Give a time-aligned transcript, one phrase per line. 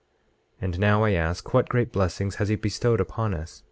[0.63, 3.59] 26:2 And now, I ask, what great blessings has he bestowed upon us?